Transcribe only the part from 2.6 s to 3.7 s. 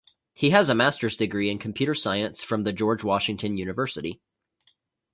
The George Washington